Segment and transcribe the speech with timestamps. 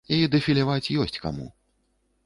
[0.15, 1.47] І дэфіляваць ёсць каму.